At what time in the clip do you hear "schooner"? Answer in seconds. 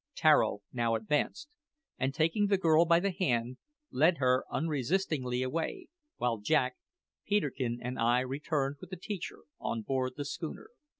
10.25-10.69